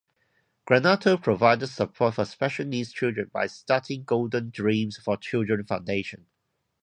[0.65, 6.25] Granato provided support for special needs children by starting Golden Dreams for Children Foundation.